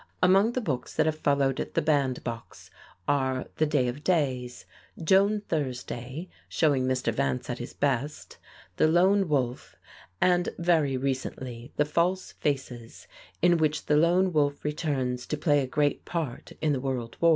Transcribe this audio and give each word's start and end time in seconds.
Among 0.23 0.53
the 0.53 0.61
books 0.61 0.95
that 0.95 1.05
have 1.05 1.19
followed 1.19 1.57
"The 1.75 1.81
Bandbox" 1.83 2.71
are 3.07 3.45
"The 3.57 3.67
Day 3.67 3.87
of 3.87 4.03
Days," 4.03 4.65
"Joan 4.99 5.41
Thursday," 5.41 6.27
showing 6.49 6.87
Mr. 6.87 7.13
Vance 7.13 7.51
at 7.51 7.59
his 7.59 7.73
best, 7.75 8.39
"The 8.77 8.87
Lone 8.87 9.27
Wolf," 9.29 9.75
and 10.19 10.49
very 10.57 10.97
recently, 10.97 11.71
"The 11.77 11.85
False 11.85 12.31
Faces," 12.31 13.07
in 13.43 13.57
which 13.57 13.85
the 13.85 13.95
Lone 13.95 14.33
Wolf 14.33 14.63
returns 14.63 15.27
to 15.27 15.37
play 15.37 15.59
a 15.61 15.67
great 15.67 16.03
part 16.03 16.53
in 16.61 16.73
the 16.73 16.81
World 16.81 17.15
War. 17.19 17.29